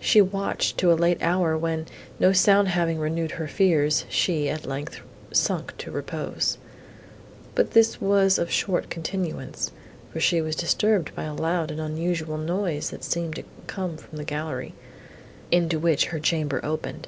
[0.00, 1.84] She watched to a late hour, when,
[2.18, 6.56] no sound having renewed her fears, she, at length, sunk to repose.
[7.54, 9.70] But this was of short continuance,
[10.10, 14.16] for she was disturbed by a loud and unusual noise, that seemed to come from
[14.16, 14.72] the gallery,
[15.50, 17.06] into which her chamber opened.